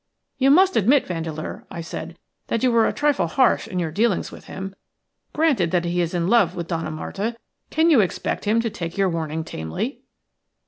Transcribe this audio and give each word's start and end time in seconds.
"You 0.39 0.49
must 0.49 0.75
admit, 0.75 1.05
Vandeleur," 1.05 1.67
I 1.69 1.81
said, 1.81 2.17
"that 2.47 2.63
you 2.63 2.71
were 2.71 2.87
a 2.87 2.91
trifle 2.91 3.27
harsh 3.27 3.67
in 3.67 3.77
your 3.77 3.91
dealings 3.91 4.31
with 4.31 4.45
him. 4.45 4.73
Granted 5.31 5.69
that 5.69 5.85
he 5.85 6.01
is 6.01 6.15
in 6.15 6.27
love 6.27 6.55
with 6.55 6.65
Donna 6.67 6.89
Marta, 6.89 7.37
can 7.69 7.91
you 7.91 8.01
expect 8.01 8.45
him 8.45 8.59
to 8.61 8.71
take 8.71 8.97
your 8.97 9.09
warning 9.09 9.43
tamely?" 9.43 10.01